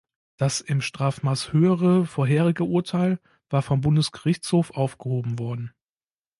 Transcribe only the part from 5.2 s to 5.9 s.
worden.